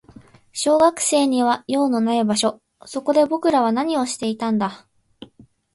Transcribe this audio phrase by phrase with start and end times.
[0.51, 2.59] 小学生には用のない場所。
[2.85, 4.87] そこで僕らは何をしていたんだ。